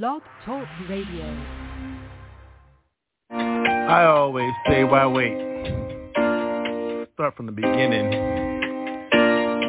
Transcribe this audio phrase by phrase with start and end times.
[0.00, 1.26] Blog Talk Radio.
[3.30, 5.36] I always say, why wait?
[7.12, 8.10] Start from the beginning.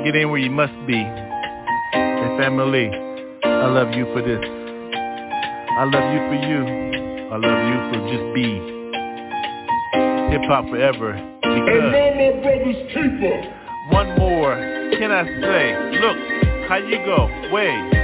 [0.06, 0.96] Get in where you must be.
[0.96, 2.88] And family,
[3.44, 4.40] I love you for this.
[4.40, 6.64] I love you for you.
[7.28, 8.48] I love you for just be.
[10.32, 11.20] Hip hop forever.
[11.42, 13.38] Because And no more brothers keeper.
[13.92, 14.56] one more
[14.98, 16.00] can I say?
[16.00, 16.18] Look,
[16.70, 17.28] how you go?
[17.52, 17.90] Way,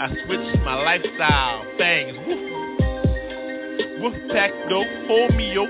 [0.00, 1.62] I switched my lifestyle.
[1.76, 2.16] Things.
[2.26, 2.40] Woof.
[4.00, 4.86] Woof pack dope.
[5.06, 5.66] Hold me yo.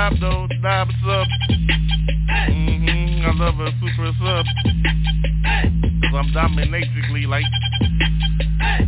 [0.00, 0.46] Sub it, dime, though.
[0.62, 1.26] Dime sub.
[2.48, 3.26] Mm-hmm.
[3.26, 4.46] I love a super sub.
[6.02, 7.44] Cause I'm dominatrically like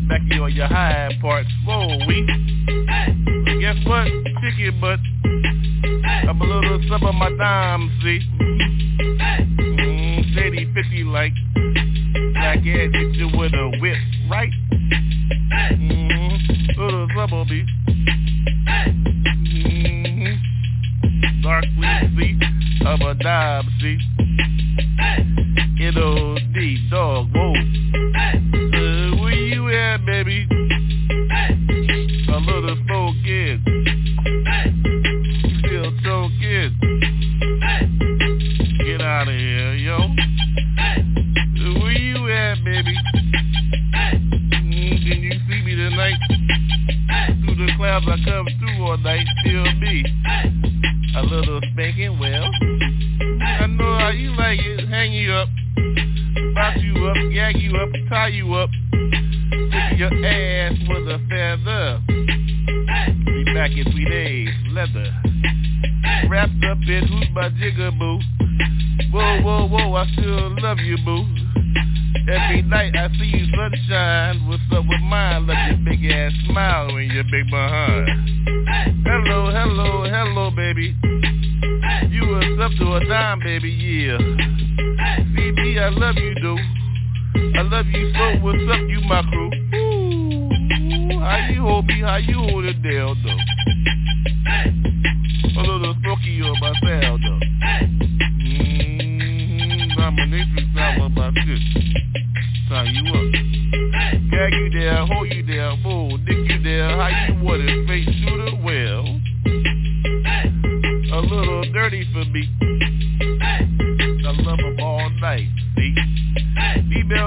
[0.08, 1.50] back here on your high parts.
[1.66, 2.24] Whoa, we.
[3.60, 4.06] Guess what?
[4.40, 5.00] Chicken butt.
[6.28, 8.20] I'm a little sub of my dime, see.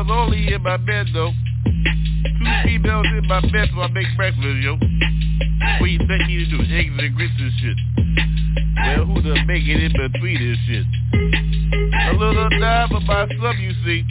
[0.06, 1.32] Females only in my bed, though.
[1.66, 4.78] Two females in my bed, so I make breakfast, yo.
[5.80, 6.62] What you think me to do?
[6.62, 7.78] Eggs and grits and shit.
[8.78, 10.86] Well, who to make it in between this shit?
[12.08, 14.06] A little dime for my sub, you see.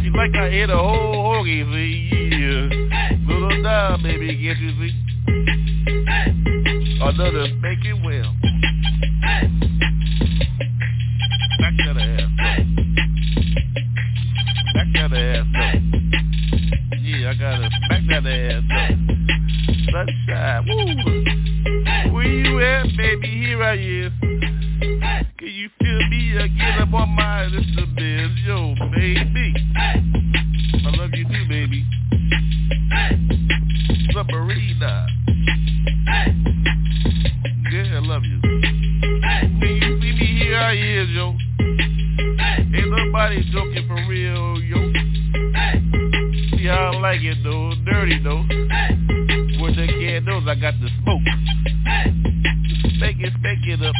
[0.00, 2.08] She like I hit a whole hoagie, see?
[2.32, 2.68] Yeah.
[3.28, 4.94] Little dime, baby, can't you see?
[7.02, 8.51] Another spanking well.
[17.32, 18.76] I gotta smack that ass, no.
[19.90, 22.12] Sunshine, woo.
[22.12, 23.26] Where you at, baby?
[23.26, 24.12] Here I is.
[25.38, 26.78] Can you feel me again?
[26.82, 29.54] I'm on my little biz, yo, baby.
[29.74, 31.86] I love you too, baby.
[34.14, 35.06] Submarina.
[37.72, 38.40] Yeah, I love you.
[38.42, 41.34] When you see me here, I is, yo.
[42.74, 44.81] Ain't nobody joking for real, yo.
[46.72, 47.72] I like it, though.
[47.84, 48.42] Dirty, though.
[49.60, 51.22] Where the candles, I got the smoke.
[52.96, 53.94] Spank it, spank it up.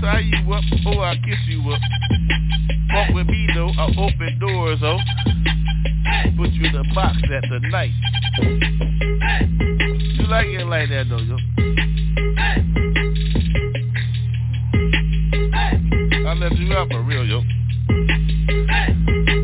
[0.00, 1.80] Tie you up, oh, I kiss you up.
[2.92, 3.70] Walk with me, though.
[3.70, 4.98] I open doors, oh.
[6.36, 7.92] Put you in the box at the night.
[10.18, 11.36] You like it like that, though, yo.
[16.26, 17.42] I left you out for real, yo.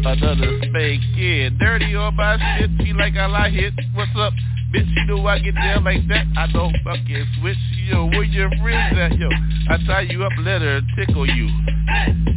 [0.02, 1.50] Another spank, yeah.
[1.61, 3.75] Dirty on my shit, feel like I like it.
[3.94, 4.32] What's up?
[4.73, 6.26] Bitch, you know I get down like that.
[6.38, 7.58] I don't fucking switch.
[7.87, 9.29] Yo, where your friends at, yo?
[9.69, 11.49] I tie you up, let her tickle you.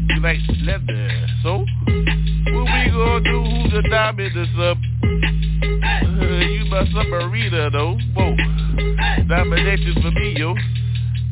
[0.09, 1.59] You like leather, so?
[1.59, 3.43] What we gonna do?
[3.43, 4.77] Who's the diamond or sub?
[6.03, 7.97] Uh, you my submarina, though.
[8.13, 8.35] Whoa.
[9.29, 10.53] Domination for me, yo.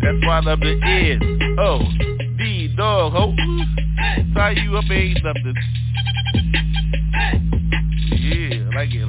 [0.02, 1.60] That's why I love the end.
[1.60, 1.82] Oh,
[2.38, 3.36] D, dog, ho.
[4.34, 5.56] Tie you up ain't nothing.
[8.82, 9.06] Yeah,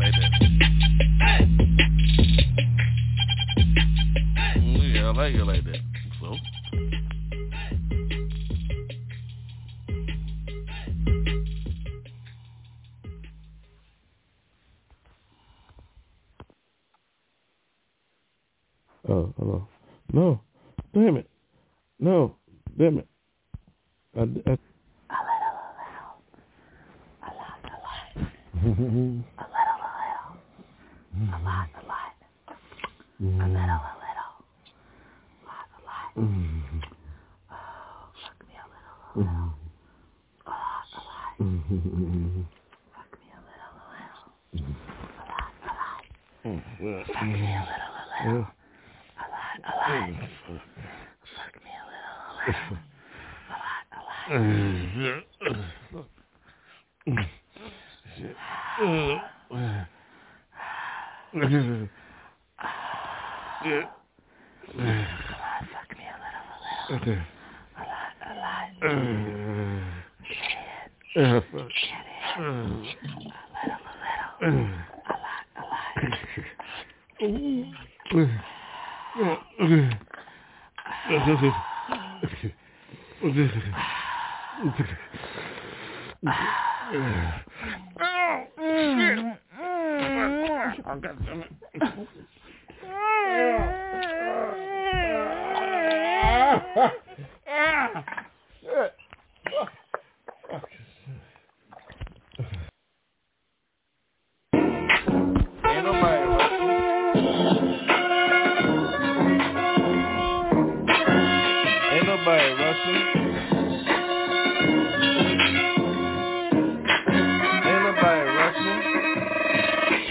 [5.09, 5.82] I like it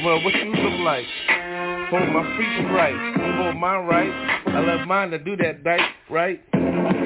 [0.03, 1.05] Well, what you look like?
[1.91, 2.96] Hold my feet right.
[3.38, 4.41] Hold mine right.
[4.48, 5.79] I love mine to do that dice,
[6.10, 6.41] right?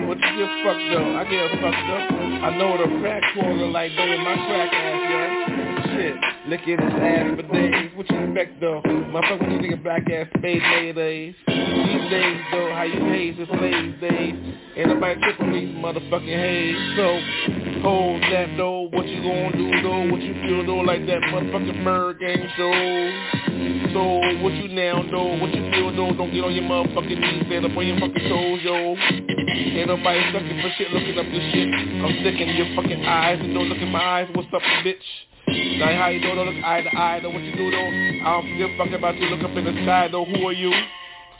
[0.07, 1.03] What you just fucked up?
[1.03, 2.11] I get fucked up.
[2.45, 5.65] I know what a crack corner like though my crack ass, yeah.
[5.95, 6.15] Shit,
[6.47, 7.91] licking his ass for days.
[7.95, 8.81] What you expect though?
[8.85, 11.35] Motherfucker, you of black ass spade nowadays?
[11.47, 14.35] These days though, how you haze the slave days.
[14.77, 16.95] Ain't nobody tripping these motherfucking haze.
[16.95, 17.19] So,
[17.85, 18.89] hold that though.
[18.89, 20.09] What you gonna do though?
[20.09, 20.81] What you feel though?
[20.81, 22.73] Like that motherfucking ByrdGang show.
[23.93, 24.01] So,
[24.41, 25.37] what you now though?
[25.37, 26.17] What you feel though?
[26.17, 27.45] Don't get on your motherfucking knees.
[27.45, 28.97] Stand up on your fucking toes, yo.
[28.97, 31.69] Ain't nobody sucking for shit, looking up this shit.
[31.69, 34.27] I'm sick in your fucking eyes and don't look in my eyes.
[34.33, 35.05] What's up, bitch?
[35.77, 37.89] Now how you know don't look eye to eye, know what you do though?
[38.25, 40.53] I don't give a fuck about you, look up in the sky though, who are
[40.53, 40.73] you?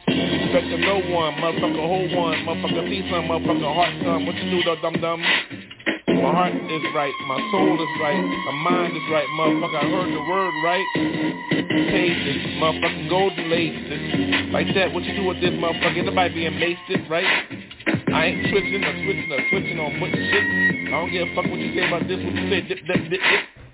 [0.08, 4.52] Respect to no one, motherfucker, hold one, motherfucker, see some, motherfucker, heart some, what you
[4.52, 5.24] do though, dum dum?
[6.16, 10.12] My heart is right, my soul is right, my mind is right, motherfucker, I heard
[10.14, 10.88] the word right.
[11.92, 14.52] Pages, motherfucking golden laces.
[14.54, 15.98] Like that, what you do with this motherfucker?
[15.98, 17.26] Anybody being maced, right?
[18.14, 20.88] I ain't switching or switching or switching on putting shit.
[20.88, 23.10] I don't give a fuck what you say about this, what you say, dip, dip,
[23.10, 23.65] dip, dip.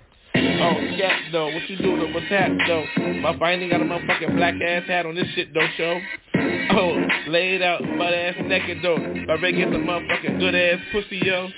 [0.42, 2.84] Oh, yeah, though, what you do though, what's that though?
[3.20, 6.00] My ain't got a motherfucking black ass hat on this shit though, show.
[6.34, 8.96] Oh, laid out, butt ass naked though.
[8.96, 11.48] I ready get some motherfucking good ass pussy, yo.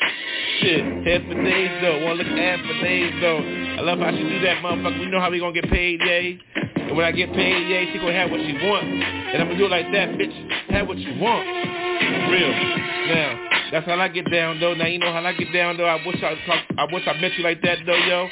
[0.60, 3.38] Shit, head for days though, wanna look ass for days though.
[3.38, 5.00] I love how she do that, motherfucker.
[5.00, 6.38] We know how we gonna get paid, yay.
[6.76, 8.84] And when I get paid, yay, she gonna have what she want.
[8.84, 10.70] And I'm gonna do it like that, bitch.
[10.70, 11.46] Have what you want.
[12.28, 12.52] Real.
[13.08, 14.74] Now, that's how I get down though.
[14.74, 15.86] Now you know how I get down though.
[15.86, 16.36] I wish I
[16.78, 18.28] I wish I met you like that though, yo.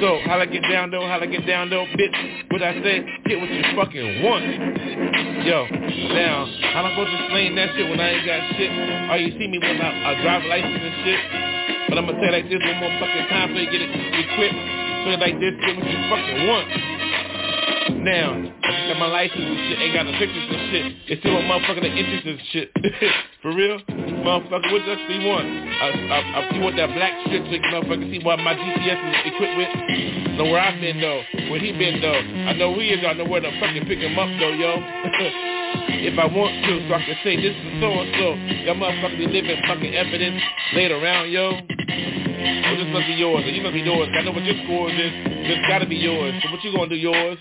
[0.00, 2.52] So how I get down though, how I get down though, bitch.
[2.52, 4.44] What I say, get what you fucking want.
[5.46, 5.64] Yo,
[6.12, 8.70] now I supposed to explain that shit when I ain't got shit?
[9.08, 11.20] All you see me with my a driver license and shit.
[11.88, 14.60] But I'm gonna say like this one more fucking time so you get it equipped.
[15.04, 16.68] So like this, get what you fucking want.
[18.04, 20.84] Now, got my license and shit, ain't got no pictures and shit.
[21.08, 22.68] It's still a motherfucker the interest and shit.
[23.42, 23.80] For real?
[24.26, 25.46] Motherfucker, what do you want?
[25.46, 28.98] I, I, I, you want that black shit so can motherfucker see what my GPS
[28.98, 29.70] is equipped with?
[30.34, 32.18] Know where I've been though, where he been though.
[32.50, 34.82] I know who he is, I know where to fucking pick him up though, yo.
[36.10, 38.34] if I want to, so I can say this is so and so.
[38.66, 40.42] Y'all motherfuckers be living fucking evidence
[40.74, 41.62] laid around, yo.
[41.62, 44.10] Well, this must be yours, or you must be yours.
[44.10, 45.14] I know what your scores is.
[45.46, 46.34] This gotta be yours.
[46.42, 47.38] So what you gonna do yours?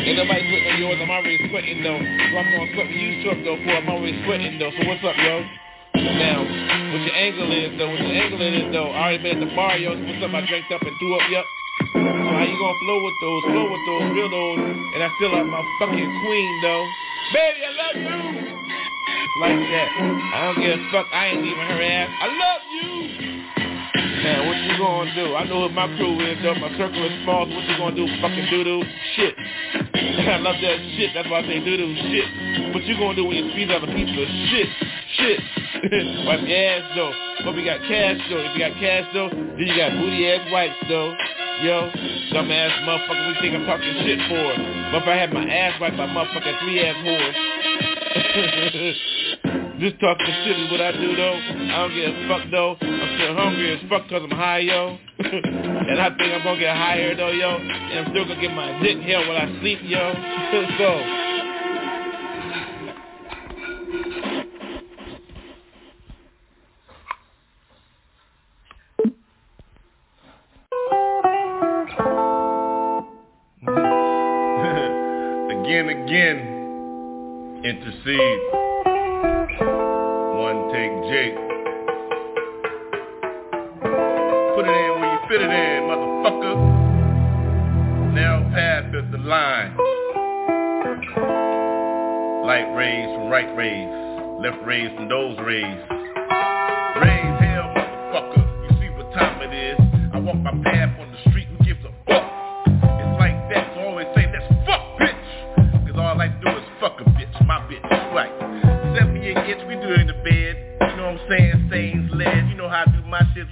[0.00, 0.96] Ain't nobody sweating yours.
[0.96, 2.00] I'm already sweating though.
[2.00, 4.72] So I'm gonna sweat you truck though for I'm already sweating though.
[4.80, 5.61] So what's up, yo?
[6.02, 9.48] Now, what your angle is though, what your angle is though, I already been at
[9.48, 11.46] the bar, yo, what's up, I drank up and threw up, yup.
[11.94, 15.32] So how you gonna flow with those, flow with those, real those, and I still
[15.32, 16.84] like my fucking queen though.
[17.32, 18.18] Baby, I love you!
[19.40, 19.88] Like that.
[20.34, 22.10] I don't give a fuck, I ain't leaving her ass.
[22.20, 23.61] I love you!
[24.22, 25.34] Now, what you gonna do?
[25.34, 26.54] I know what my crew is, though.
[26.54, 28.06] My circle is small, what you gonna do?
[28.22, 28.82] Fucking doo-doo?
[29.18, 29.34] Shit.
[30.30, 31.10] I love that shit.
[31.10, 31.90] That's why I say doo-doo.
[32.06, 32.72] Shit.
[32.72, 34.68] What you gonna do when you squeeze out a piece of shit?
[35.18, 35.38] Shit.
[36.26, 37.10] Wipe your ass, though.
[37.42, 38.46] But we got cash, though.
[38.46, 41.18] If you got cash, though, then you got booty-ass wipes, though.
[41.66, 41.90] Yo,
[42.30, 44.54] dumbass motherfucker, we think I'm talking shit for.
[44.94, 48.01] But if I had my ass wiped by motherfucking three-ass whores.
[49.80, 51.32] Just talking shit is what I do though.
[51.32, 52.76] I don't give a fuck though.
[52.80, 54.98] I'm still hungry as fuck cause I'm high, yo.
[55.18, 57.56] and I think I'm gonna get higher though, yo.
[57.56, 60.12] And I'm still gonna get my dick held while I sleep, yo.
[60.78, 61.22] so.
[75.62, 76.51] again, again,
[77.64, 78.42] intercede.
[80.34, 81.38] One take Jake.
[84.54, 86.54] Put it in where you fit it in, motherfucker.
[88.14, 89.76] Now path is the line.
[92.44, 93.88] Light rays from right rays,
[94.42, 95.78] left rays from those rays.
[96.98, 98.42] Rays, hell, motherfucker.
[98.64, 99.78] You see what time it is.
[100.12, 100.98] I walk my path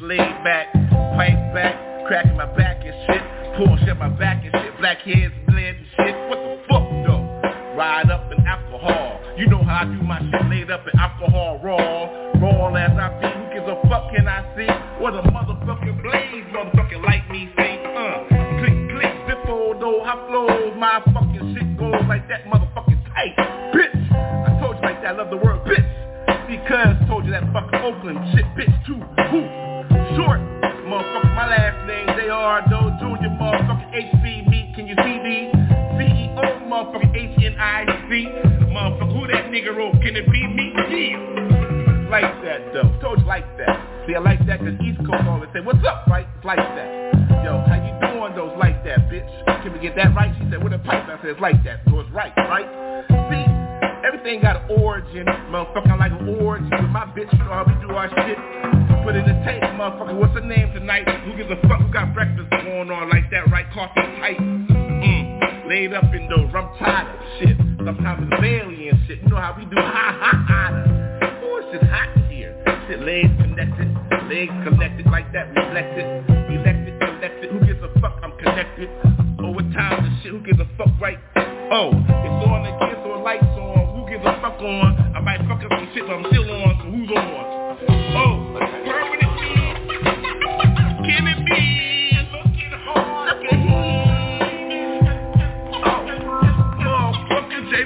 [0.00, 0.72] laid back.
[0.72, 3.22] Pipe back, cracking my back and shit.
[3.56, 4.78] Pull shit my back and shit.
[4.78, 6.14] Black heads bled and shit.
[6.28, 7.76] What the fuck though?
[7.76, 9.20] Ride up in alcohol.
[9.36, 11.60] You know how I do my shit laid up in alcohol.
[11.62, 11.89] Raw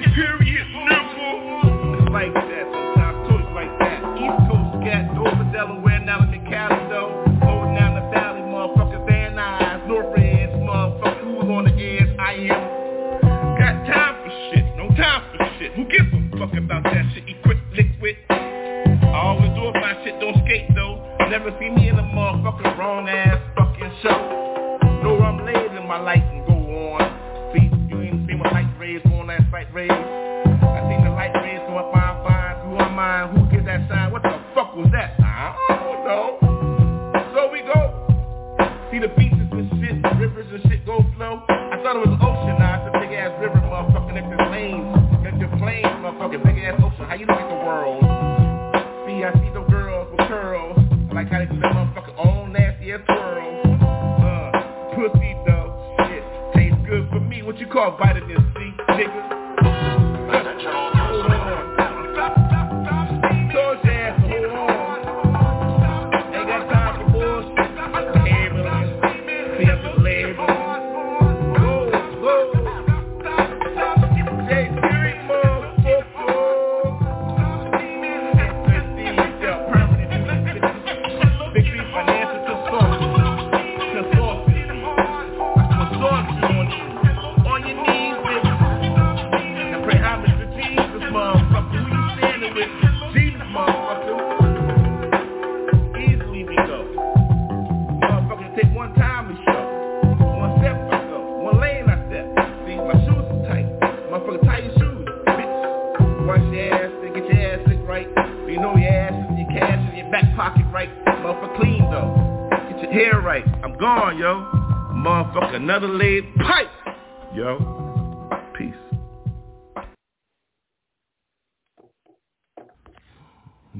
[0.01, 0.44] motherfucker,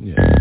[0.05, 0.34] Yeah.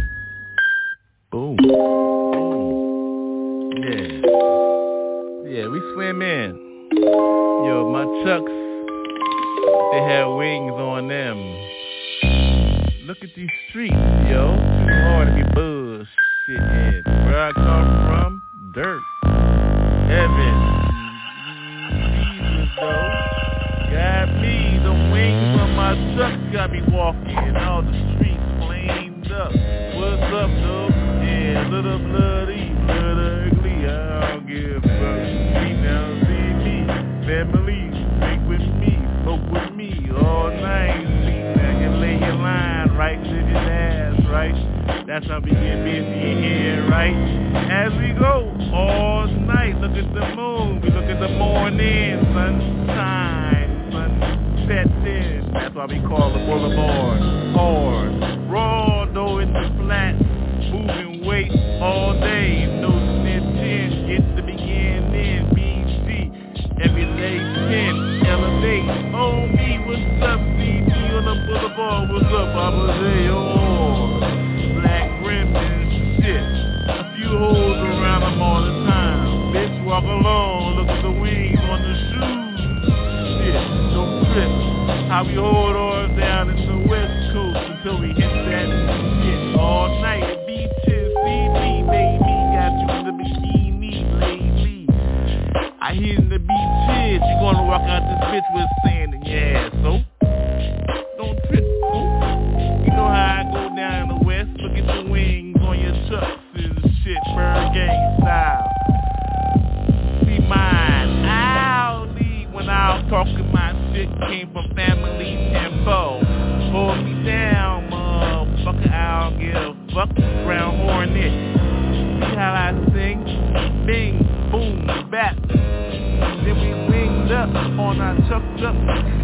[128.00, 128.74] Up on chucked up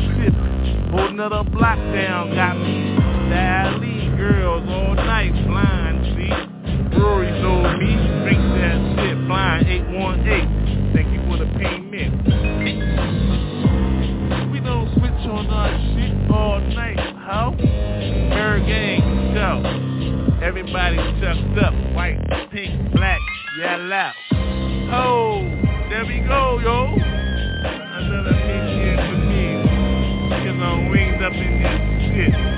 [0.00, 0.34] shit.
[0.90, 2.96] Hold another block down, got me.
[3.30, 6.98] Dally girls all night, blind, see?
[6.98, 10.92] Rory told me, drink that shit, blind 818.
[10.94, 12.14] Thank you for the payment.
[14.52, 17.54] We don't switch on our shit all night, how?
[17.58, 20.44] Her gang, show.
[20.44, 20.96] Everybody
[32.20, 32.49] shit.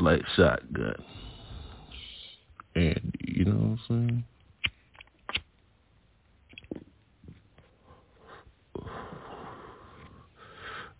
[0.00, 0.94] Like shotgun.
[2.74, 4.24] And you know what I'm saying?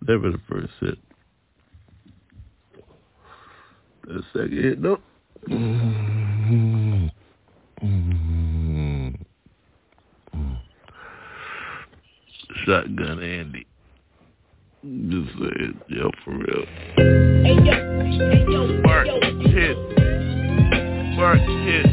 [0.03, 0.99] That was the first hit.
[4.05, 5.03] The second hit, nope.
[12.65, 13.67] Shotgun Andy.
[14.83, 16.65] Just saying, yo, for real.
[18.83, 19.09] Mark
[19.43, 19.77] hit.
[21.19, 21.87] Mark hit.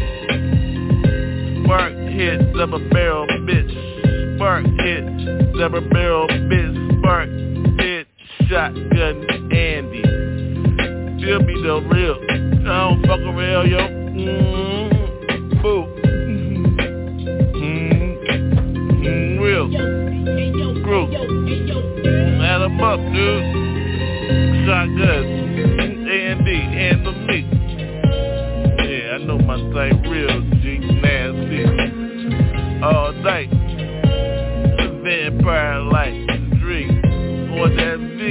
[1.67, 2.54] Mark hit.
[2.54, 4.38] Double barrel bitch.
[4.38, 5.04] Mark hit.
[5.58, 7.02] Double barrel bitch.
[7.02, 7.30] Mark
[7.78, 8.08] hit.
[8.47, 10.02] Shotgun Andy.
[11.21, 12.17] Still be the real.
[12.32, 13.80] I don't fuck around, yo.
[13.80, 15.62] Mm-hmm.
[15.62, 16.07] Boo.
[22.88, 23.43] Up, dude.
[24.65, 25.26] Shotgun.
[26.08, 26.50] A and D.
[26.54, 27.39] Handle me.
[28.80, 30.41] Yeah, I know my thing real.
[30.62, 31.63] G nasty.
[32.82, 33.50] All night.
[35.04, 36.28] Vampire light.
[36.62, 36.91] Drink.
[37.60, 38.21] Or that V.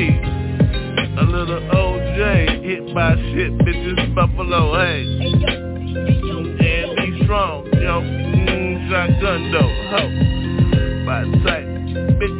[1.18, 2.18] A little OJ.
[2.64, 4.14] Hit by shit, bitches.
[4.14, 4.74] Buffalo.
[4.74, 5.02] Hey.
[6.64, 8.00] And be strong, yo.
[8.00, 9.74] Mm, shotgun though.
[9.90, 10.00] Ho.
[11.04, 11.66] By sight.
[12.18, 12.35] Bitch.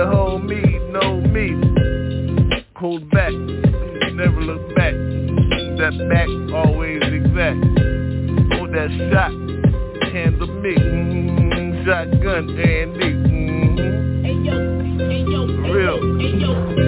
[0.00, 0.46] By shit.
[0.46, 1.50] Real know me.
[2.76, 4.94] Hold back, never look back.
[4.94, 7.60] That back always exact.
[8.56, 9.32] Hold that shot,
[10.10, 10.74] handle me.
[10.74, 13.12] Mm, shotgun, Andy.
[14.32, 16.79] Mm, real.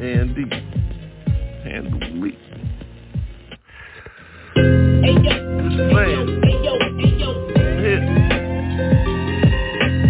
[0.00, 0.48] Andy.
[1.62, 2.30] Handle me.
[5.92, 6.28] Saying.
[7.80, 8.02] Hit.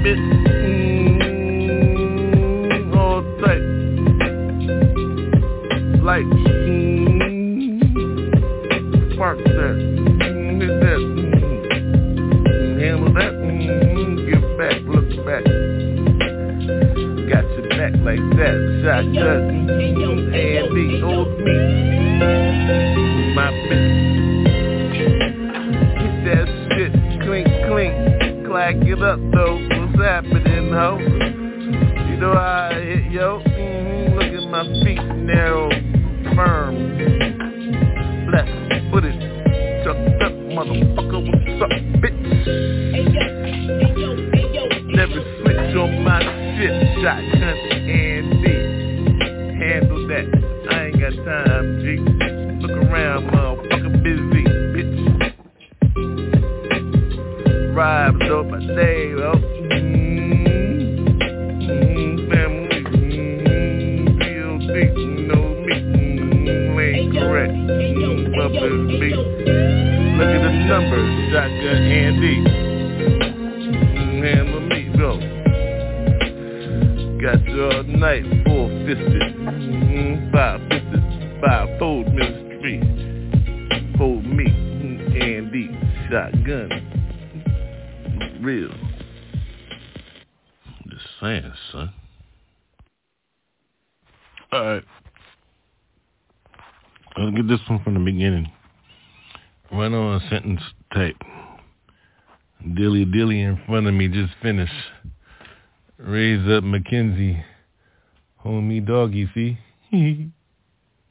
[0.05, 0.27] Bitch.
[1.51, 3.65] Mm, all tight.
[6.05, 6.31] Like.
[6.71, 7.11] Mm,
[9.15, 9.77] spark that.
[10.23, 11.01] Mm, hit that.
[12.47, 13.33] Mm, handle that.
[13.35, 14.77] Mm, give back.
[14.87, 15.45] Look back.
[17.29, 18.55] Got your back like that.
[18.85, 19.60] Mm,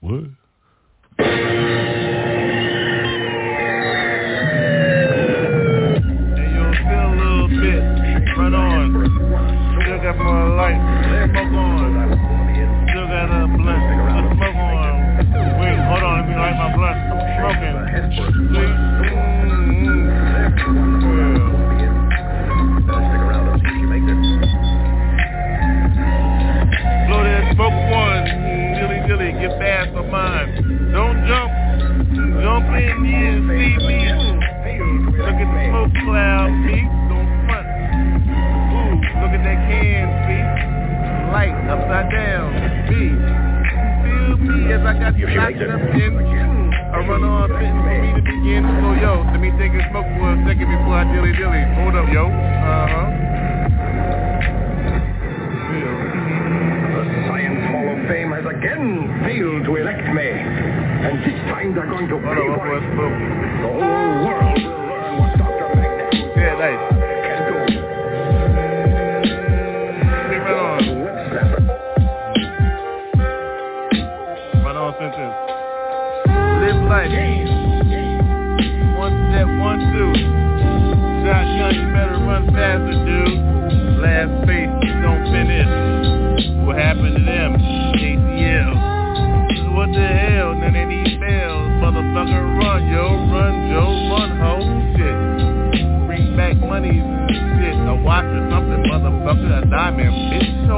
[0.02, 0.24] what?
[1.18, 1.26] Hey,
[6.88, 7.84] feel a little bit.
[8.40, 8.88] On.
[9.84, 10.16] Still got.
[10.16, 11.92] Smoke on.
[12.90, 13.84] Still got a blunt.
[14.38, 14.96] Smoke on.
[15.60, 16.16] Wait, hold on.
[16.16, 17.00] Let me light my blunt.
[17.36, 17.76] Smoking.
[18.56, 18.99] See?
[41.70, 42.50] Upside down,
[42.90, 43.14] me.
[44.02, 46.50] Feel me as I got you locked up in.
[46.90, 48.66] I run on fitting for me to begin.
[48.66, 51.62] So yo, let me take a smoke for a second before I dilly dilly.
[51.78, 52.26] Hold up, yo.
[52.26, 53.08] Uh huh.
[57.30, 60.26] Science Hall of Fame has again failed to elect me.
[60.26, 62.86] And this time they're going to Hold pay for it.
[63.62, 64.49] The whole world
[82.48, 83.26] better run faster.
[84.00, 84.72] Last space,
[85.04, 86.66] don't finish.
[86.66, 87.52] What happened to them?
[88.00, 88.72] ATL.
[89.76, 90.54] What the hell?
[90.56, 91.70] None of these bells.
[91.84, 93.06] Motherfucker, run, yo.
[93.32, 93.92] Run, Joe.
[94.12, 94.54] Run, ho.
[94.96, 96.08] Shit.
[96.08, 97.76] Bring back money shit.
[97.88, 99.64] A watch or something, motherfucker.
[99.64, 100.50] A diamond, bitch.
[100.68, 100.78] So,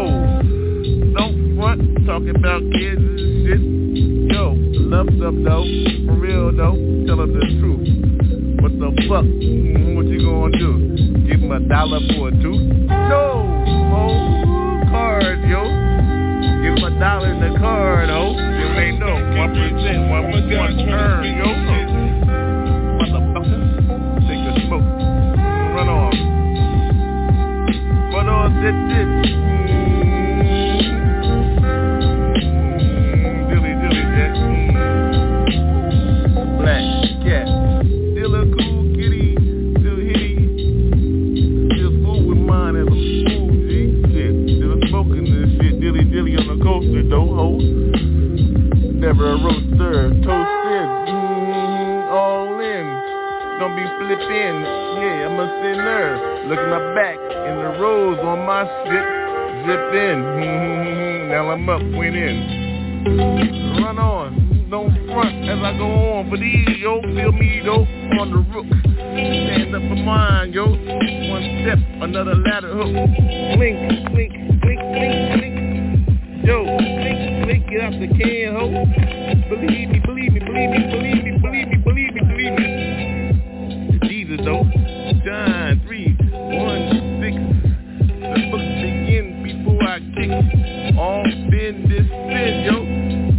[1.14, 3.62] don't front talking about kids and shit.
[4.34, 4.56] Yo,
[4.90, 5.66] love stuff though,
[6.08, 6.78] for real though.
[7.06, 7.88] Tell them the truth.
[8.62, 9.26] What the fuck?
[9.26, 10.91] Mm, What you gonna do?
[11.72, 12.68] Dollar for a tooth?
[12.90, 13.48] No,
[13.96, 15.64] oh, card, yo.
[16.62, 18.36] Give him a dollar in the card, ho.
[18.36, 21.48] You ain't no one percent, one one turn, yo.
[23.00, 23.60] Motherfucker,
[24.28, 24.84] take a smoke,
[25.72, 26.12] run on,
[28.16, 28.76] run on, this,
[29.32, 29.41] this.
[49.82, 50.10] Roaster.
[50.22, 50.88] Toasted.
[51.10, 52.86] Mm, all in.
[53.60, 54.56] Don't be flipping.
[55.02, 56.48] Yeah, I'm a sinner.
[56.50, 59.22] Look at my back in the rose on my shit.
[59.66, 60.18] Zip in.
[60.22, 62.62] Mm, now I'm up, went in.
[63.82, 66.30] Run on, don't front as I go on.
[66.30, 67.86] For these, yo, feel me, though,
[68.20, 68.68] on the roof.
[68.94, 70.66] Stand up for mine, yo.
[70.66, 72.94] One step, another ladder hook.
[73.58, 76.46] Blink, blink, blink, blink, blink.
[76.46, 79.21] Yo, blink, blink, get out the can, ho.
[79.52, 84.08] Believe me, believe me, believe me, believe me, believe me, believe me, believe me.
[84.08, 84.64] Jesus, though.
[85.26, 87.36] John 3, 1, 6.
[88.32, 90.32] The book begin before I kick
[90.98, 92.80] off in this spin, yo.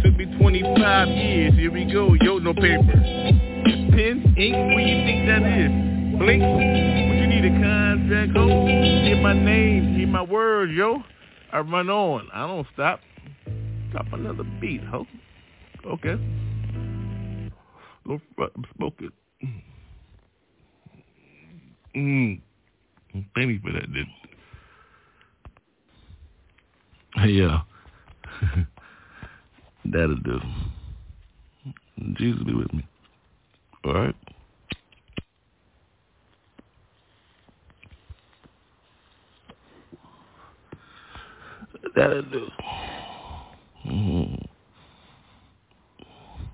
[0.03, 1.53] Took me 25 years.
[1.55, 2.93] Here we go, yo, no paper.
[2.93, 5.71] Pen, ink, what you think that is?
[6.19, 8.67] Blink, what you need a contract, ho?
[8.67, 11.01] Hear my name, hear my word, yo.
[11.51, 12.99] I run on, I don't stop.
[13.91, 15.07] Drop another beat, ho.
[15.85, 16.15] Okay.
[18.07, 18.21] Go
[18.55, 19.11] I'm smoking.
[21.95, 22.41] Mm.
[23.35, 24.07] Thank me for that, dude.
[27.15, 27.61] Hey, yeah.
[29.85, 30.39] That'll do.
[32.15, 32.85] Jesus be with me.
[33.85, 34.15] All right?
[41.95, 42.47] That'll do.
[43.85, 44.47] Mm.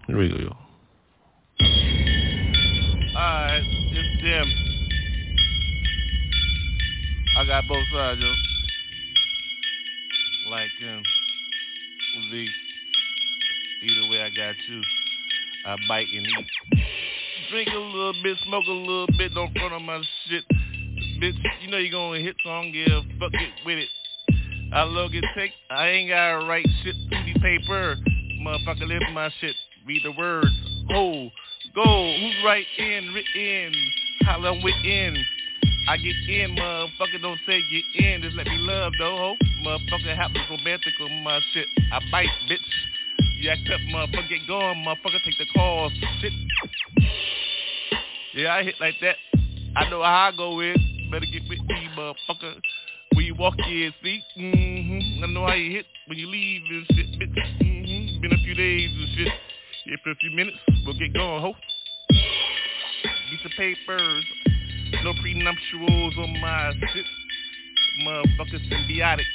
[0.09, 0.57] Here we go.
[3.15, 4.47] Alright, it's them.
[7.37, 8.33] I got both sides, yo.
[10.49, 11.03] Like um,
[12.31, 12.49] V.
[13.83, 14.81] Either way, I got you.
[15.67, 16.47] I bite and eat.
[17.51, 20.43] Drink a little bit, smoke a little bit, don't front on my shit.
[21.21, 23.89] Bitch, you know you gonna hit, song, give fuck it with it.
[24.73, 27.95] I love it take, I ain't gotta write shit to the paper.
[28.41, 29.53] Motherfucker, live my shit,
[29.89, 30.45] read the words.
[30.93, 31.29] Oh,
[31.73, 33.73] go, who's right in, written,
[34.21, 35.17] holla within.
[35.87, 39.35] I get in, motherfucker, don't say get in, just let me love though, ho.
[39.65, 41.65] Motherfucker, happens romantic on my shit.
[41.91, 42.57] I bite, bitch.
[43.39, 46.33] You act up, motherfucker, get going, motherfucker, take the calls, shit.
[48.35, 49.15] Yeah, I hit like that.
[49.75, 50.75] I know how I go in.
[51.11, 52.61] Better get with me, motherfucker.
[53.15, 54.21] When you walk in, see?
[54.37, 55.23] Mm-hmm.
[55.23, 57.63] I know how you hit when you leave and shit, bitch.
[57.63, 58.21] Mm-hmm.
[58.21, 59.33] Been a few days and shit.
[59.89, 60.57] Here for a few minutes.
[60.85, 61.55] We'll get going, ho.
[62.11, 64.25] Get the papers.
[65.03, 67.05] No prenuptials on my shit.
[68.05, 69.25] Motherfucker symbiotic.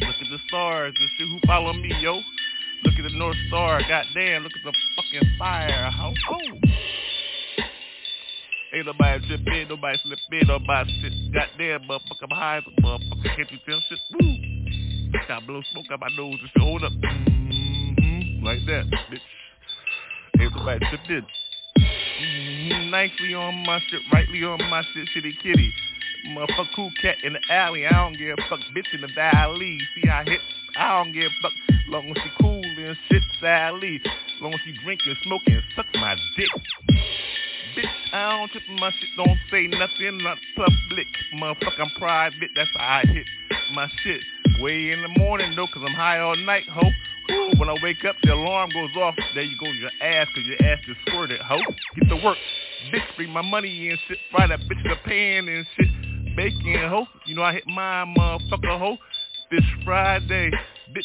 [0.00, 2.14] Look at the stars and shit who follow me, yo.
[2.82, 3.80] Look at the North Star.
[3.82, 5.90] Goddamn, look at the fucking fire.
[5.92, 6.12] How?
[6.28, 6.40] Oh.
[8.74, 11.12] Ain't nobody trip in, nobody slip in, nobody shit.
[11.32, 13.36] Goddamn, motherfucker, I'm high as a motherfucker.
[13.36, 13.98] Can't you tell shit?
[14.10, 15.20] Woo.
[15.28, 16.62] Got blow smoke out my nose and shit.
[16.62, 16.90] Hold up.
[16.90, 17.39] Mm.
[18.50, 19.20] Like that, bitch.
[20.34, 21.22] Trip in.
[21.78, 22.90] Mm-hmm.
[22.90, 25.72] Nicely on my shit, rightly on my shit, shitty kitty.
[26.30, 27.86] Motherfucker, cool cat in the alley.
[27.86, 29.78] I don't give a fuck, bitch in the valley.
[29.94, 30.40] See, I hit.
[30.76, 31.52] I don't give a fuck.
[31.90, 34.02] Long as she cool and shit, Sally.
[34.40, 36.48] Long as she drinking, smoking, suck my dick.
[37.76, 41.06] Bitch, I don't trip my shit, don't say nothing, not public.
[41.36, 43.26] Motherfucker, I'm private, that's how I hit
[43.74, 44.20] my shit.
[44.60, 46.90] Way in the morning though, cause I'm high all night, ho.
[47.58, 49.14] When I wake up, the alarm goes off.
[49.34, 51.58] There you go, your ass, cause your ass is squirted, ho.
[51.94, 52.38] Get to work.
[52.92, 54.18] Bitch, bring my money in, shit.
[54.30, 56.36] Fry that bitch the pan and shit.
[56.36, 57.06] Bacon, ho.
[57.26, 58.96] You know I hit my motherfucker, ho.
[59.50, 60.50] This Friday,
[60.94, 61.04] bitch.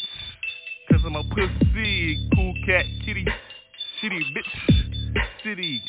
[0.90, 3.26] Cause I'm a pussy, cool cat, kitty,
[4.00, 5.82] shitty bitch, city.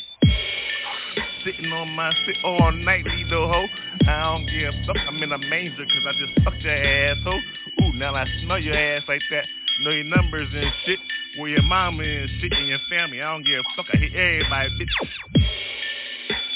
[1.44, 3.66] Sitting on my shit all nightly though, ho.
[4.08, 7.16] I don't give a fuck, I'm in a manger cause I just fucked your ass,
[7.24, 7.38] ho.
[7.82, 9.46] Ooh, now I smell your ass like that.
[9.80, 10.98] Know your numbers and shit.
[11.38, 13.22] Where your mama and shit and your family.
[13.22, 14.88] I don't give a fuck, I hit everybody, bitch.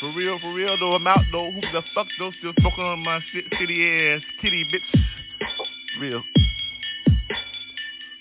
[0.01, 1.53] For real, for real though, I'm out though.
[1.53, 2.33] Who the fuck though?
[2.41, 5.01] Still smoking on my shit, city ass, kitty bitch.
[6.01, 6.23] Real.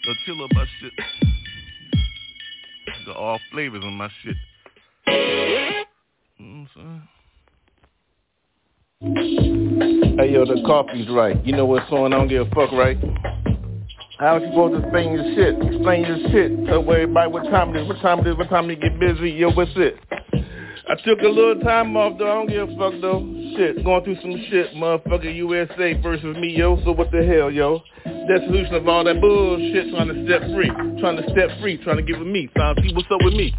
[0.04, 0.94] So chill up my shit.
[3.08, 4.36] Got all flavors on my shit.
[5.08, 7.08] You know what I'm
[9.02, 10.18] saying?
[10.20, 11.44] Hey yo, the coffee's right.
[11.44, 12.14] You know what's on?
[12.14, 12.98] I don't give a fuck, right?
[14.22, 15.58] How you supposed to explain your shit?
[15.66, 16.68] Explain your shit.
[16.68, 19.32] Tell everybody what time it is, what time it is, what time you get busy.
[19.32, 19.98] Yo, what's it?
[20.14, 23.26] I took a little time off though, I don't give a fuck though.
[23.58, 27.82] Shit, going through some shit, motherfucker USA versus me, yo, so what the hell, yo?
[28.06, 30.70] Dissolution of all that bullshit, trying to step free,
[31.02, 33.56] trying to step free, trying to give it me, trying to what's up with me.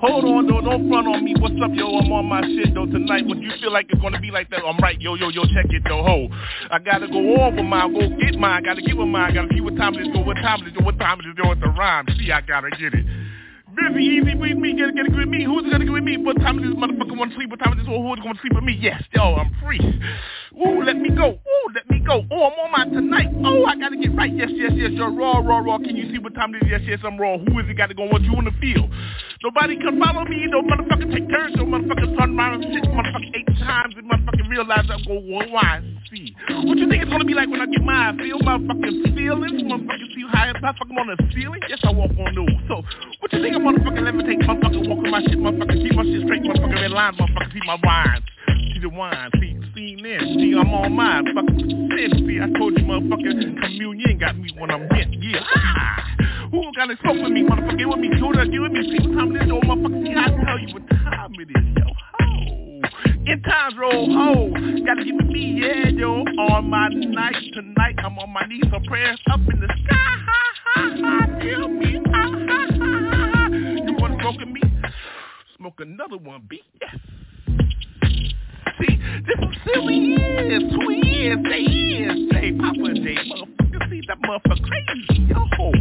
[0.00, 2.84] Hold on though, don't front on me, what's up yo, I'm on my shit though
[2.84, 4.60] tonight, would you feel like it's gonna be like that?
[4.60, 6.28] I'm right, yo, yo, yo, check it though, ho.
[6.70, 9.62] I gotta go on with mine, go get mine, gotta get with mine, gotta see
[9.62, 11.50] what time it is, yo, what time it is, yo, what time it is, yo,
[11.50, 13.06] at the rhyme, see I gotta get it.
[13.72, 15.44] Busy, easy, with me, get, get agree with me.
[15.44, 16.16] Who's gonna agree with me?
[16.16, 17.50] What time is this motherfucker wanna sleep?
[17.50, 18.76] What time is this whole hood gonna sleep with me?
[18.80, 19.80] Yes, yo, I'm free.
[20.56, 21.36] Ooh, let me go.
[21.36, 22.24] Ooh, let me go.
[22.30, 23.28] Oh, I'm on my tonight.
[23.44, 24.32] Oh, I gotta get right.
[24.32, 25.76] Yes, yes, yes, you're raw, raw, raw.
[25.78, 26.70] Can you see what time it is?
[26.70, 27.36] Yes, yes, I'm raw.
[27.36, 28.08] Who is it got to go?
[28.08, 28.88] What you in the field?
[29.44, 30.46] Nobody can follow me.
[30.48, 31.56] No motherfucker take turns.
[31.56, 32.84] No motherfucker turn around and shit.
[32.88, 36.00] Motherfucker eight times and motherfucking realize I'm going one wine.
[36.10, 36.34] See.
[36.64, 38.16] What you think it's gonna be like when I get mine?
[38.16, 39.60] Feel motherfucking feelings?
[39.60, 41.60] Motherfucking see high motherfucker on the ceiling?
[41.68, 42.56] Yes, I walk on those.
[42.68, 42.80] So,
[43.20, 44.40] what you think I'm motherfucking levitate?
[44.48, 45.36] Motherfucker walking my shit.
[45.36, 46.42] Motherfucker keep my shit straight.
[46.48, 47.12] Motherfucker in line.
[47.14, 48.24] Motherfucker see my wines.
[48.72, 49.30] See the wine.
[49.40, 50.20] See, see in.
[50.40, 51.26] See, I'm on mine.
[51.34, 51.90] Fucking.
[51.96, 55.14] See, I told you motherfucking communion got me when I'm bent.
[55.20, 55.40] Yeah.
[55.54, 56.04] Ah.
[56.50, 57.42] Who got to smoke with me?
[57.42, 58.08] Motherfucker, get with me.
[58.08, 58.82] Do that, get with me.
[58.90, 59.60] See what time it is, yo.
[59.60, 61.86] Motherfucker, see, I tell you what time it is, yo.
[62.20, 62.30] Ho.
[63.26, 64.50] In times roll, ho.
[64.86, 66.22] Gotta with me, yeah, yo.
[66.22, 69.94] On my night tonight, I'm on my knees, so prayers up in the sky.
[69.94, 71.26] Ha, ha, ha.
[71.40, 73.48] Tell me, ha, ha, ha, ha.
[73.50, 74.60] You wanna smoke with me?
[75.56, 76.62] Smoke another one, B.
[76.80, 77.05] Yes.
[78.80, 78.96] See,
[79.26, 84.68] this is silly is, two years, they is, they Papa J, motherfucker, see that motherfucker
[84.68, 85.72] crazy, yo.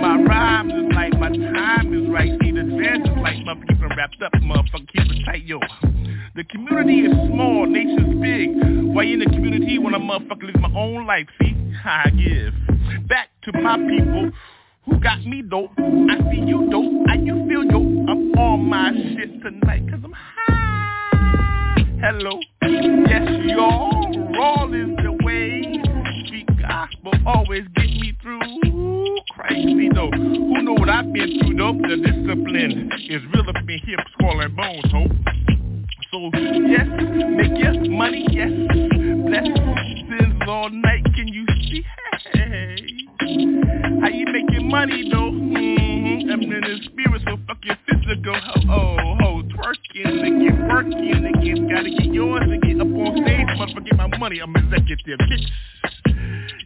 [0.00, 3.82] My rhymes is like, my time is right, see the dance is like, motherfucker, keep
[3.82, 5.60] it wrapped up, motherfucker, keep it tight, yo.
[6.36, 8.94] The community is small, nation's big.
[8.94, 11.54] Why in the community when a motherfucker lives my own life, see?
[11.84, 12.54] I give
[13.08, 14.30] back to my people
[14.84, 15.72] who got me dope.
[15.78, 17.08] I see you dope.
[17.08, 18.08] How you feel dope?
[18.08, 20.59] I'm on my shit tonight cause I'm high.
[22.02, 22.40] Hello.
[22.62, 23.90] Yes, y'all.
[24.32, 25.60] Roll is the way.
[26.26, 28.40] Speak gospel always get me through.
[29.36, 30.10] Crazy though.
[30.10, 31.74] Who know what I've been through though?
[31.74, 35.10] The discipline is real up in here, skull and bones, hope.
[36.10, 36.86] So yes,
[37.36, 38.50] make your money, yes.
[39.28, 41.84] Blessings all night, can you see?
[42.32, 42.76] Hey,
[44.00, 45.32] how you making money though?
[45.32, 45.89] Mm-hmm.
[46.20, 48.36] In the spirit, so fuck your physical.
[48.68, 51.68] Oh, oh, oh, twerking to get working again.
[51.68, 53.84] Gotta get yours to get up on stage, motherfucker.
[53.86, 54.40] Get my money.
[54.40, 55.18] I'm executive.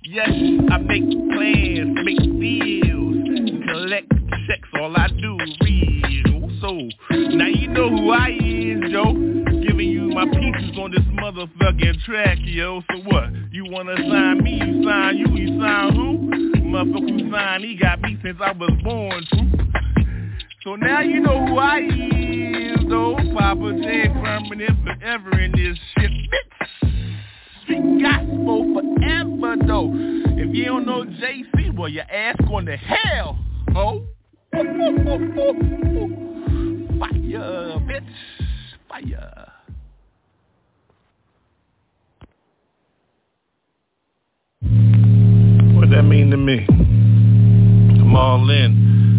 [0.02, 0.28] Yes,
[0.70, 4.10] I make plans, make deals, collect
[4.48, 4.68] checks.
[4.80, 6.50] All I do real.
[6.60, 9.53] So now you know who I is, yo.
[9.74, 12.80] Giving you my pieces on this motherfucking track, yo.
[12.92, 13.24] So what?
[13.50, 14.52] You wanna sign me?
[14.52, 15.26] You sign you?
[15.34, 16.30] You sign who?
[16.60, 17.64] Motherfucker sign?
[17.64, 19.50] He got me since I was born, true.
[20.62, 23.16] So now you know who I is, though.
[23.36, 26.68] Papa J permanent forever in this shit, bitch.
[27.64, 29.90] Street gospel forever, though.
[30.38, 33.36] If you don't know JC, well, your ass going to hell,
[33.74, 34.04] oh.
[37.00, 38.14] Fire, bitch.
[38.88, 39.50] Fire.
[45.74, 46.66] What that mean to me?
[46.68, 48.93] I'm all in.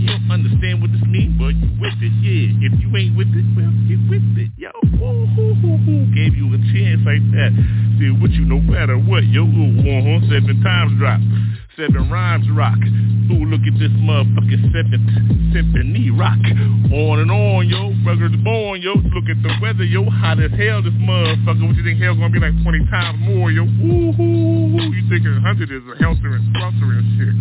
[0.00, 2.68] You don't understand what this means, but you with it, yeah.
[2.68, 4.72] If you ain't with it, well, get with it, yo.
[4.96, 6.06] Woo, hoo, hoo, hoo.
[6.14, 7.52] Gave you a chance like that.
[7.98, 9.44] See what you no matter what, yo.
[9.44, 10.24] Uh-huh.
[10.28, 11.20] Seven times drop.
[11.76, 12.80] Seven rhymes rock.
[13.30, 16.40] Ooh, look at this motherfucking seventh symphony rock.
[16.92, 17.92] On and on, yo.
[18.04, 18.94] Brother's born, yo.
[19.12, 20.08] Look at the weather, yo.
[20.08, 21.68] Hot as hell, this motherfucker.
[21.68, 23.64] What you think hell's gonna be like 20 times more, yo?
[23.64, 24.88] Ooh, hoo, hoo.
[24.96, 27.36] You think 100 is a helter and shelter and shit.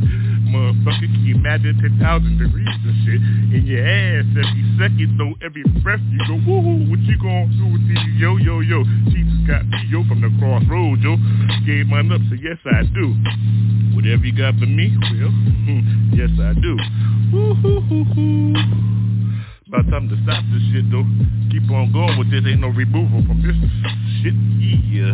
[0.51, 2.03] Motherfucker, can you imagine 10,000
[2.35, 3.21] degrees and shit
[3.55, 7.65] in your ass every second, though, every breath you go, woo what you gonna do
[7.69, 8.83] with these, yo, yo, yo.
[9.13, 11.15] Jesus got me, yo, from the crossroads, yo.
[11.65, 13.13] Gave mine up, so yes, I do.
[13.93, 16.08] Whatever you got for me, well, hmm.
[16.13, 16.77] Yes, I do.
[17.33, 18.53] Woo-hoo-hoo-hoo.
[19.69, 21.05] About time to stop this shit though.
[21.53, 22.41] Keep on going with this.
[22.41, 23.53] Ain't no removal from this
[24.21, 24.33] shit.
[24.89, 25.13] Yeah.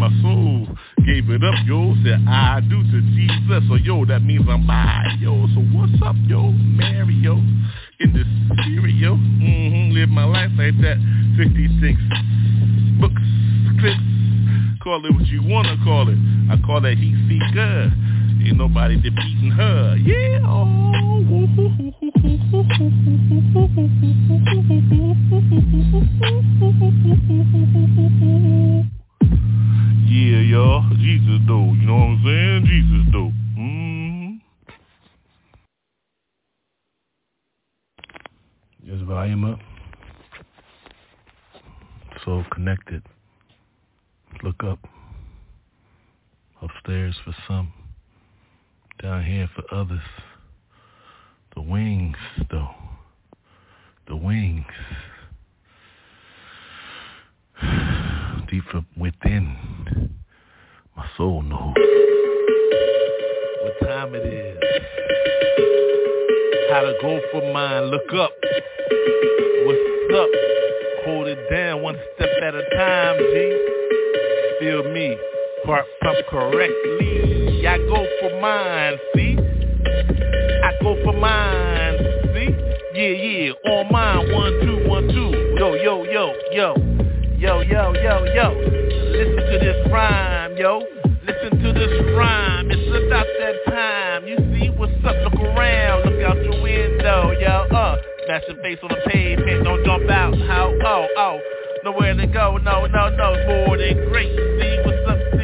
[0.00, 0.72] My soul
[1.04, 1.92] gave it up, yo.
[2.00, 3.60] Said I do to Jesus.
[3.68, 5.46] So yo, that means I'm by, yo.
[5.52, 6.48] So what's up, yo?
[6.48, 7.36] Mario.
[8.00, 8.24] In the
[8.88, 9.16] yo.
[9.20, 9.92] Mm-hmm.
[9.92, 10.96] Live my life like that.
[11.36, 12.00] 56
[13.00, 13.20] books,
[13.80, 14.00] clips.
[14.82, 16.16] Call it what you wanna call it.
[16.48, 17.92] I call that heat seeker.
[18.46, 19.96] Ain't nobody defeating her.
[19.96, 20.38] Yeah.
[30.06, 30.90] Yeah, y'all.
[30.96, 31.72] Jesus though.
[31.72, 32.66] You know what I'm saying?
[32.66, 33.32] Jesus though.
[33.58, 34.40] Mm.
[38.84, 39.58] Just volume up.
[42.26, 43.02] So connected.
[44.42, 44.80] Look up.
[46.60, 47.72] Upstairs for some.
[49.04, 50.00] Down here for others.
[51.54, 52.16] The wings,
[52.50, 52.70] though.
[54.08, 54.64] The wings.
[58.50, 60.14] Deep from within.
[60.96, 61.74] My soul knows
[63.62, 64.58] what time it is.
[66.70, 67.90] How to go for mine.
[67.90, 68.32] Look up.
[69.66, 70.30] What's up?
[71.04, 73.68] Hold it down one step at a time, G.
[74.60, 75.18] Feel me,
[75.64, 77.66] part pump correctly.
[77.66, 79.36] I go for mine, see?
[80.62, 81.98] I go for mine,
[82.34, 82.50] see?
[82.94, 85.54] Yeah, yeah, on mine, one, two, one, two.
[85.58, 86.74] Yo, yo, yo, yo.
[87.38, 88.48] Yo, yo, yo, yo.
[89.12, 90.82] Listen to this rhyme, yo.
[91.26, 92.70] Listen to this rhyme.
[92.70, 94.26] It's about that time.
[94.26, 95.16] You see what's up?
[95.24, 96.04] Look around.
[96.04, 97.66] Look out your window, yo.
[97.74, 97.96] Uh,
[98.26, 99.64] smash your face on the pavement.
[99.64, 100.38] Don't jump out.
[100.46, 100.72] How?
[100.84, 101.40] Oh, oh.
[101.84, 102.56] Nowhere to go.
[102.58, 103.28] No, no, no.
[103.66, 104.32] More than great.
[104.32, 105.18] See what's up?
[105.36, 105.43] See,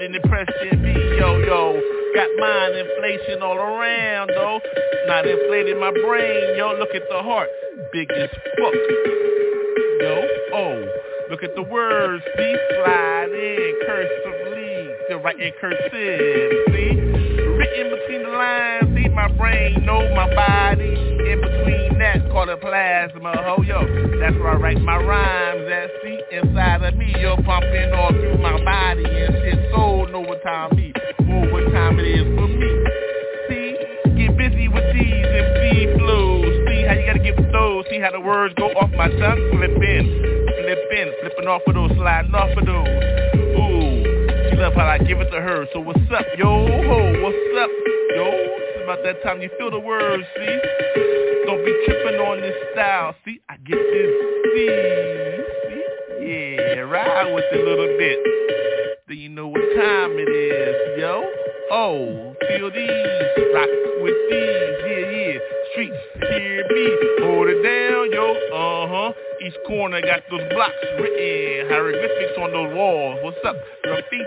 [0.00, 0.82] than impression.
[0.82, 1.80] Me, yo, yo.
[2.14, 4.60] Got mind inflation all around, though.
[5.06, 6.74] Not inflating my brain, yo.
[6.78, 7.48] Look at the heart.
[7.92, 8.74] Big as fuck.
[10.00, 11.00] Yo, oh.
[11.30, 17.09] Look at the words, see, slide in cursively, still write in cursive, see,
[17.60, 20.96] written between the lines, see, my brain know my body,
[21.28, 23.84] in between that, call it plasma, ho, yo,
[24.18, 28.38] that's where I write my rhymes at, see, inside of me, yo, pumping all through
[28.38, 29.04] my body.
[29.04, 32.70] And shit, soul know what time me, oh, what time it is for me,
[33.52, 33.76] see,
[34.16, 38.10] get busy with these MC flows, see how you gotta get with those, see how
[38.10, 40.04] the words go off my tongue, flip in,
[40.64, 42.88] flipping, flipping off of those, sliding off of those.
[43.60, 43.69] Ooh,
[44.60, 45.66] how I give it to her.
[45.72, 46.44] So what's up, yo?
[46.44, 47.70] Ho, what's up,
[48.12, 48.28] yo?
[48.28, 50.58] It's about that time you feel the words, see?
[51.46, 53.40] Don't be tripping on this style, see?
[53.48, 54.12] I get this,
[54.52, 54.68] see?
[55.64, 56.26] See?
[56.28, 58.18] Yeah, ride with it a little bit.
[59.08, 61.24] Then you know what time it is, yo?
[61.72, 63.68] Oh, feel these, rock
[64.02, 65.59] with these, yeah, yeah.
[65.72, 65.94] Streets,
[66.30, 66.86] hear me,
[67.22, 69.12] hold it down, yo, uh-huh.
[69.44, 73.18] Each corner got those blocks written, hieroglyphics on those walls.
[73.22, 73.56] What's up?
[73.82, 74.26] Graffiti,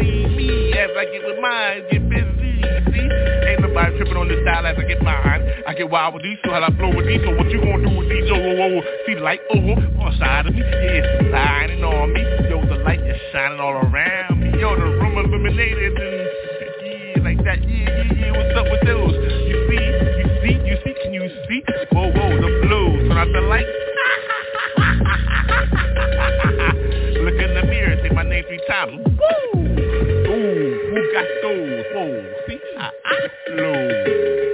[0.00, 2.60] see me as I get with mine, get busy,
[2.92, 3.08] see?
[3.48, 5.40] Ain't nobody tripping on this style as I get mine.
[5.66, 7.88] I get wild with these, so how I flow with these, so what you gonna
[7.88, 8.28] do with these?
[8.28, 11.32] Oh, oh, oh, see the light, oh, oh, on the side of me, yeah, it's
[11.32, 12.20] shining on me.
[12.50, 14.52] Yo, the light is shining all around me.
[14.60, 16.28] Yo, the room illuminated and
[16.84, 19.27] yeah, like that, yeah, yeah, yeah, what's up with those?
[20.48, 21.62] You see, you see, can you see?
[21.92, 23.68] Whoa, whoa, the blues, turn out the lights.
[27.20, 28.98] Look in the mirror, say my name three times.
[29.04, 29.60] Woo!
[29.60, 31.84] Ooh, who got those?
[31.92, 34.47] Whoa, see, I, I flow.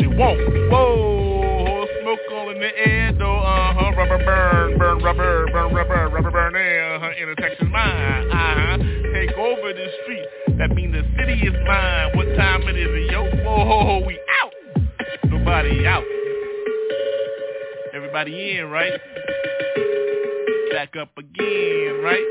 [0.00, 0.38] You want.
[0.70, 3.92] Whoa, smoke all in the air, though, uh-huh.
[3.96, 7.10] Rubber burn, burn rubber, burn rubber, rubber burn air, uh-huh.
[7.20, 8.78] Intersection mine, uh-huh.
[9.12, 10.26] Take over the street.
[10.58, 12.16] That mean the city is mine.
[12.16, 13.24] What time it is, yo?
[13.44, 14.52] Whoa, we out.
[15.26, 16.04] Nobody out.
[17.94, 19.00] Everybody in, right?
[20.72, 22.26] Back up again, right?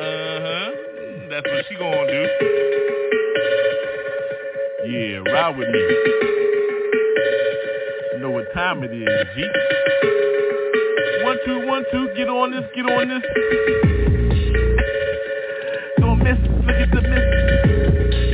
[0.00, 0.70] Uh-huh.
[1.30, 2.28] That's what she gonna do.
[4.86, 6.39] Yeah, ride with me.
[8.54, 9.42] Time it is, G.
[11.22, 13.22] One, two, one, two, get on this, get on this.
[16.00, 16.36] Don't miss,
[16.66, 17.22] look at the miss.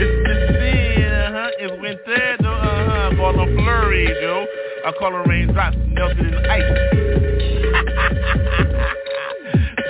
[0.00, 1.50] It's Miss uh-huh.
[1.58, 3.10] It's winter, though, uh-huh.
[3.16, 4.46] Call them flurries, yo.
[4.86, 6.64] I call them raindrops melted in ice.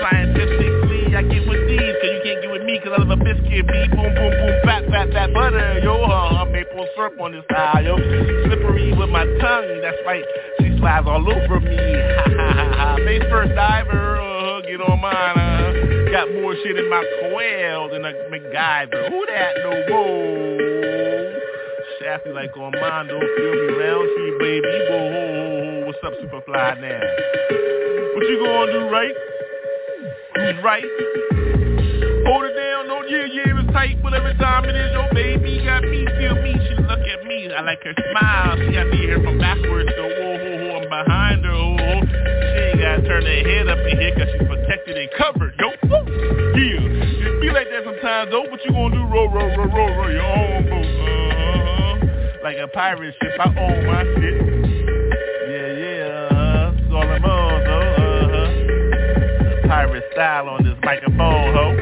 [0.02, 3.16] Scientifically, I get with these, cause you can't get with me, cause I love a
[3.22, 7.44] biscuit, beat, boom, boom, boom, fat, fat, fat butter, yo, uh, maple syrup on this
[7.44, 7.96] style, yo,
[9.16, 10.24] my tongue, that's right,
[10.60, 15.00] she slides all over me, ha, ha, ha, ha, face first diver, uh, get on
[15.00, 21.40] mine, uh, got more shit in my coil than a MacGyver, who that, no, whoa,
[21.96, 27.00] Shafty like don't feel me round tree, baby, whoa, what's up, Superfly now,
[28.12, 29.16] what you gonna do, right?
[30.36, 30.84] Who's right?
[32.28, 35.64] Hold it down, no yeah, yeah, it's tight, but every time it is your baby
[35.64, 36.85] got me, feel me, she
[37.52, 40.88] I like her smile, she got me here from backwards, so whoa, whoa, whoa, I'm
[40.88, 42.00] behind her, oh, oh.
[42.02, 45.68] she ain't gotta turn her head up in here, cause she's protected and covered, yo,
[45.86, 46.04] woo,
[46.56, 49.88] yeah, it be like that sometimes, though, what you gonna do, row, row, row, row,
[49.94, 51.98] row, your own boat, uh-huh,
[52.42, 54.34] like a pirate ship, I own my shit,
[55.46, 57.86] yeah, yeah, uh-huh, that's all I'm on, though,
[59.68, 61.76] pirate style on this microphone, ho.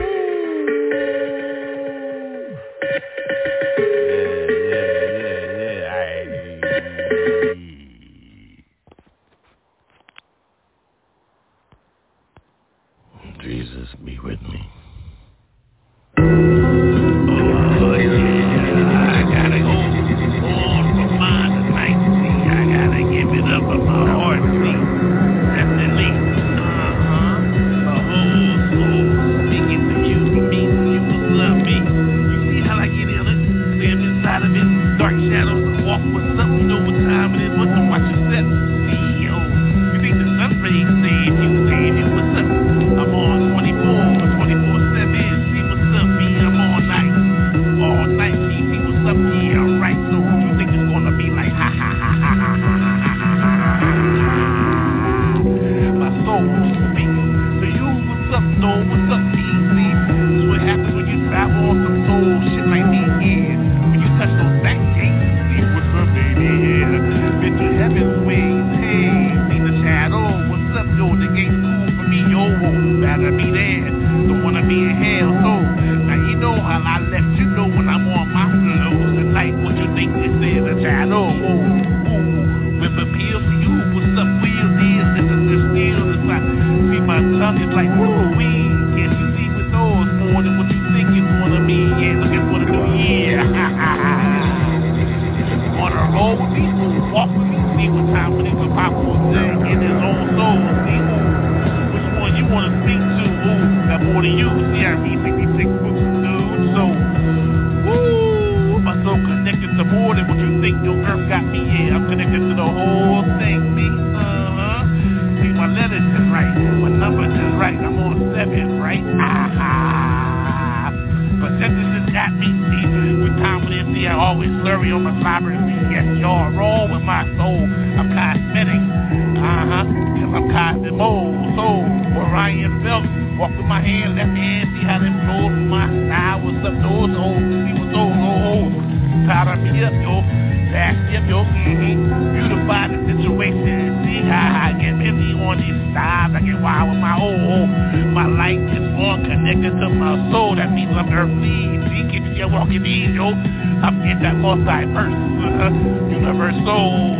[154.44, 155.16] multiverse,
[155.56, 155.72] uh,
[156.12, 157.16] universal,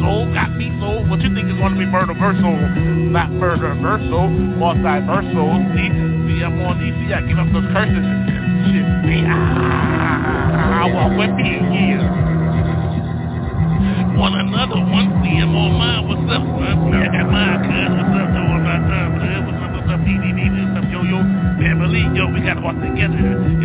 [0.00, 1.04] soul, got me soul.
[1.04, 2.56] What you think is going to be universal?
[3.12, 5.52] not murderversal, multiversal.
[5.76, 8.08] See, see, I'm on DC, I give up those curses.
[8.72, 12.00] Shit, see, ah, I walk with me, here.
[14.16, 15.12] one another one.
[15.20, 16.08] See him on mine.
[16.08, 16.88] What's up, son?
[16.88, 17.90] I got mine, cuz.
[18.00, 18.48] What's up, though?
[18.48, 19.44] On my time, cuz.
[19.44, 20.40] What's up, what's up, DDD?
[20.56, 21.20] What's up, yo, yo?
[21.60, 23.61] Family, yo, we got to walk together.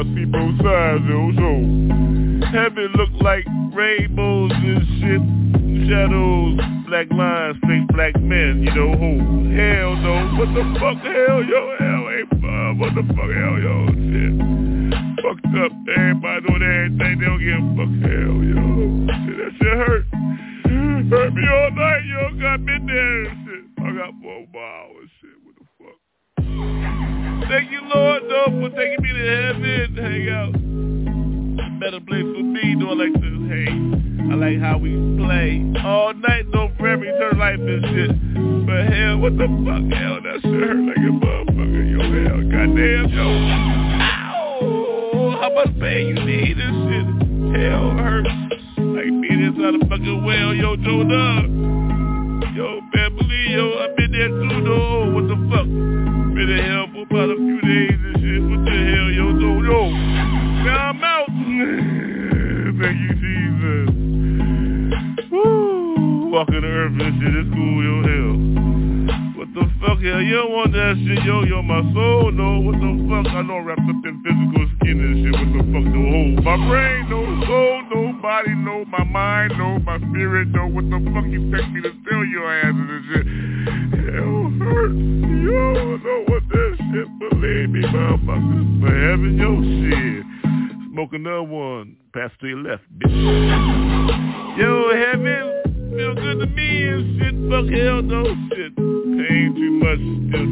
[0.00, 3.44] I see both sides of the Heaven look like
[3.74, 5.90] rainbows and shit.
[5.90, 9.18] Shadows, black lines, fake black men, you know who.
[9.54, 11.89] Hell no, what the fuck, hell, yo, hell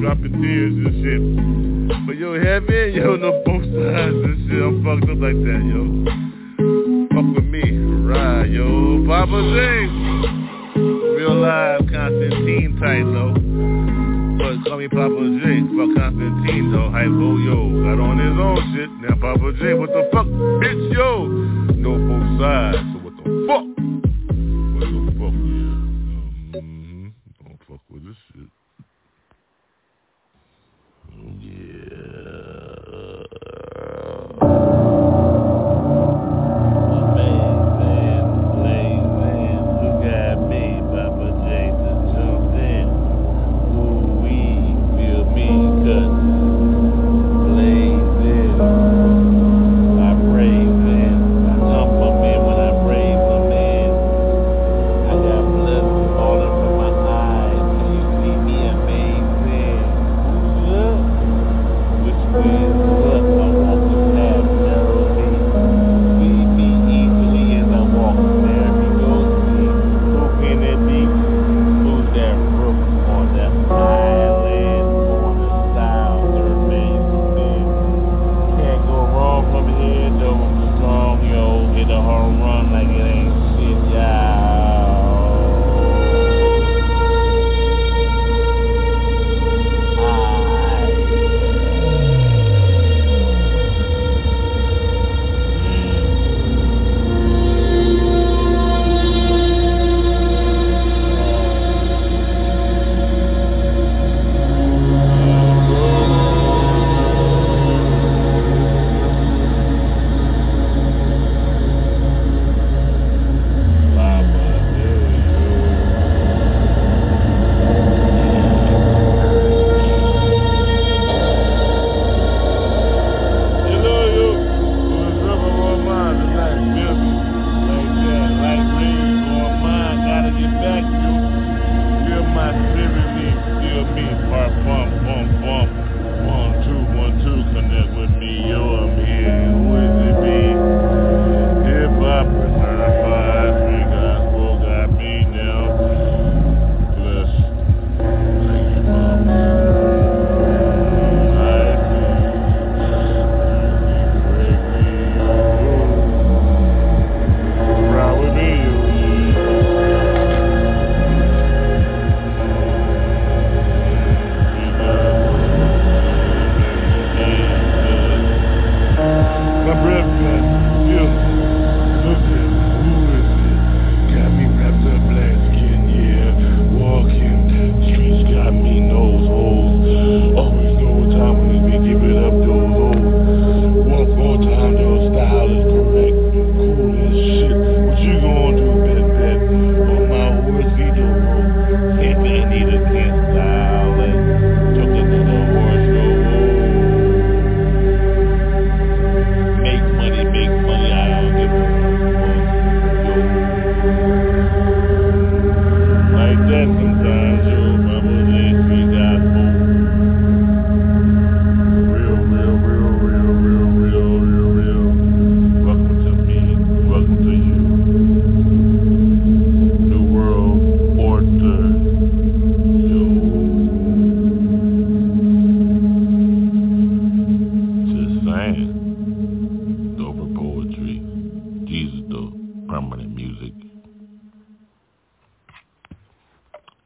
[0.09, 1.21] dropping tears and shit.
[2.07, 4.57] But yo, heavy and yo, no both sides and shit.
[4.57, 5.85] I'm fucked up like that, yo.
[7.13, 7.61] Fuck with me,
[8.09, 9.05] right, yo.
[9.05, 9.61] Papa J.
[11.13, 13.37] Real live Constantine tight, though.
[14.41, 15.61] But call me Papa J.
[15.77, 16.89] Fuck Constantine, though.
[16.89, 17.69] Hypo, yo.
[17.85, 18.89] Got on his own shit.
[19.05, 20.18] Now Papa J, what the fuck?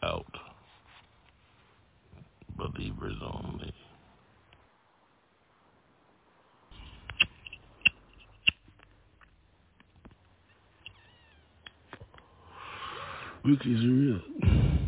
[0.03, 0.27] out.
[2.57, 3.73] Believers only.
[13.45, 14.82] Wiki's real.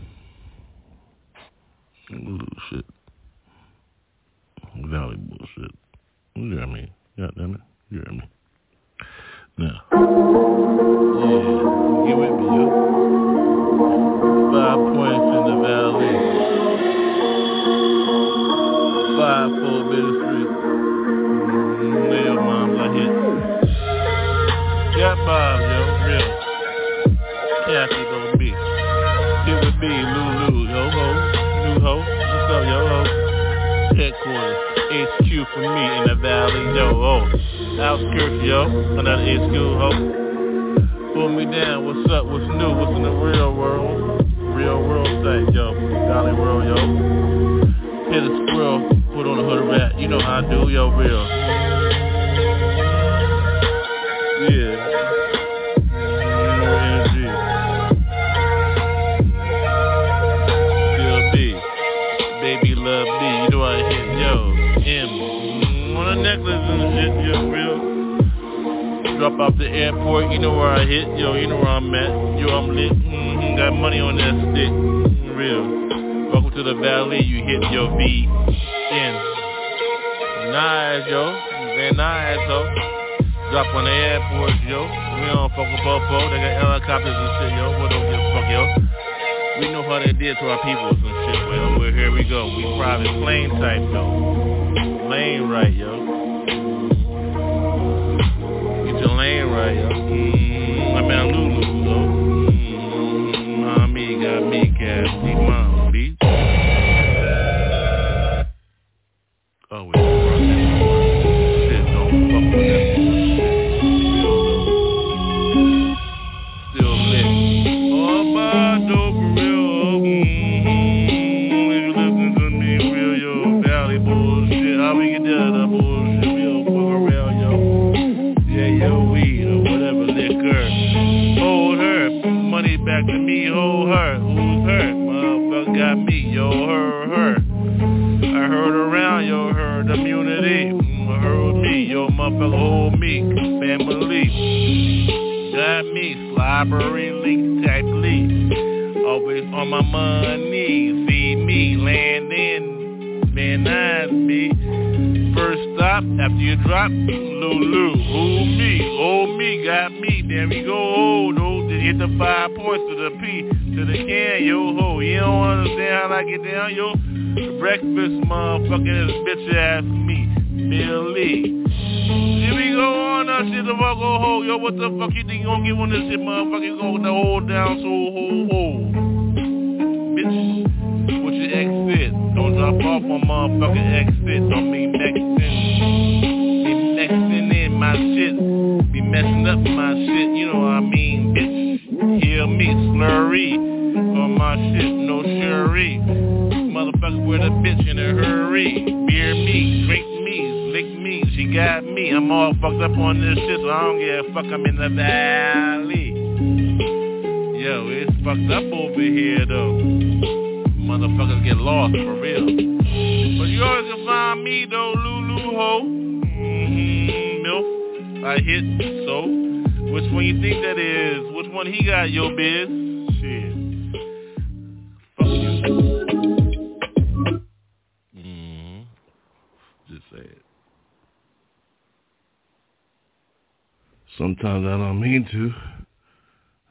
[234.16, 235.52] Sometimes I don't mean to.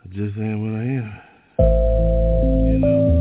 [0.01, 1.21] I just am what I am.
[2.71, 3.12] You know?